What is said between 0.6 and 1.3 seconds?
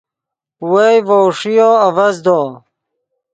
وئے ڤؤ